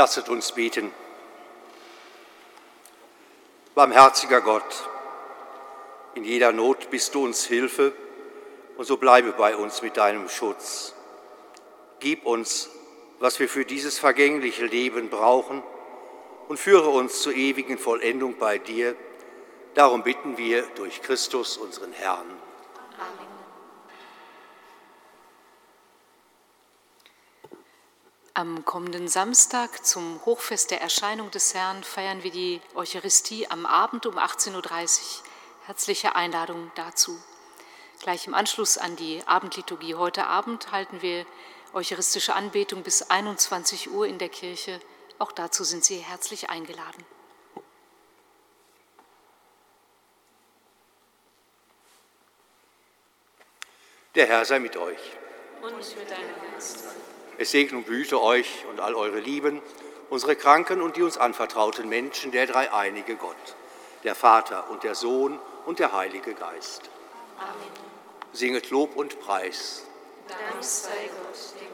Lasset 0.00 0.30
uns 0.30 0.52
beten. 0.52 0.94
Barmherziger 3.74 4.40
Gott, 4.40 4.88
in 6.14 6.24
jeder 6.24 6.52
Not 6.52 6.88
bist 6.88 7.14
du 7.14 7.22
uns 7.22 7.44
Hilfe 7.44 7.92
und 8.78 8.86
so 8.86 8.96
bleibe 8.96 9.32
bei 9.32 9.54
uns 9.54 9.82
mit 9.82 9.98
deinem 9.98 10.30
Schutz. 10.30 10.94
Gib 11.98 12.24
uns, 12.24 12.70
was 13.18 13.40
wir 13.40 13.48
für 13.50 13.66
dieses 13.66 13.98
vergängliche 13.98 14.64
Leben 14.64 15.10
brauchen 15.10 15.62
und 16.48 16.58
führe 16.58 16.88
uns 16.88 17.20
zur 17.20 17.34
ewigen 17.34 17.76
Vollendung 17.76 18.38
bei 18.38 18.56
dir. 18.56 18.96
Darum 19.74 20.02
bitten 20.02 20.38
wir 20.38 20.62
durch 20.76 21.02
Christus, 21.02 21.58
unseren 21.58 21.92
Herrn. 21.92 22.24
Amen. 22.96 23.39
Am 28.40 28.64
kommenden 28.64 29.06
Samstag 29.06 29.84
zum 29.84 30.24
Hochfest 30.24 30.70
der 30.70 30.80
Erscheinung 30.80 31.30
des 31.30 31.52
Herrn 31.52 31.84
feiern 31.84 32.22
wir 32.22 32.30
die 32.30 32.62
Eucharistie 32.74 33.46
am 33.50 33.66
Abend 33.66 34.06
um 34.06 34.16
18.30 34.16 34.54
Uhr. 34.54 35.24
Herzliche 35.66 36.16
Einladung 36.16 36.72
dazu. 36.74 37.22
Gleich 37.98 38.26
im 38.26 38.32
Anschluss 38.32 38.78
an 38.78 38.96
die 38.96 39.22
Abendliturgie 39.26 39.94
heute 39.94 40.26
Abend 40.26 40.72
halten 40.72 41.02
wir 41.02 41.26
eucharistische 41.74 42.32
Anbetung 42.34 42.82
bis 42.82 43.02
21 43.10 43.90
Uhr 43.90 44.06
in 44.06 44.16
der 44.16 44.30
Kirche. 44.30 44.80
Auch 45.18 45.32
dazu 45.32 45.62
sind 45.62 45.84
Sie 45.84 45.98
herzlich 45.98 46.48
eingeladen. 46.48 47.04
Der 54.14 54.26
Herr 54.26 54.46
sei 54.46 54.60
mit 54.60 54.78
euch. 54.78 55.18
Und 55.60 55.76
mit 55.76 56.10
deinem 56.10 56.52
Geist. 56.54 56.84
Es 57.40 57.50
segne 57.52 57.78
und 57.78 57.86
behüte 57.86 58.20
euch 58.20 58.66
und 58.68 58.80
all 58.80 58.94
eure 58.94 59.18
Lieben, 59.18 59.62
unsere 60.10 60.36
Kranken 60.36 60.82
und 60.82 60.96
die 60.96 61.02
uns 61.02 61.16
anvertrauten 61.16 61.88
Menschen, 61.88 62.32
der 62.32 62.46
dreieinige 62.46 63.16
Gott, 63.16 63.56
der 64.04 64.14
Vater 64.14 64.68
und 64.68 64.82
der 64.82 64.94
Sohn 64.94 65.38
und 65.64 65.78
der 65.78 65.94
Heilige 65.94 66.34
Geist. 66.34 66.90
Amen. 67.38 67.54
Singet 68.34 68.68
Lob 68.68 68.94
und 68.94 69.18
Preis. 69.20 69.86
Dank 70.28 70.62
sei 70.62 71.08
Gott, 71.16 71.54
dem 71.58 71.70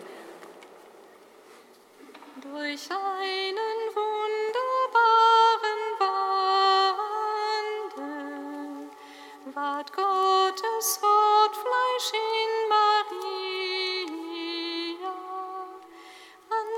durch 2.53 2.89
einen 2.93 3.97
wunderbaren 3.97 5.83
Wandel 7.97 8.17
ward 9.53 9.93
Gottes 9.93 11.03
Wort 11.03 11.57
Fleisch 11.57 12.13
in 12.13 12.45